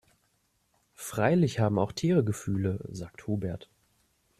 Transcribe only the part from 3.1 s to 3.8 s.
Hubert.